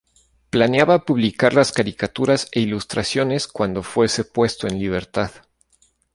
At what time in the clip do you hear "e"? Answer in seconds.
2.53-2.61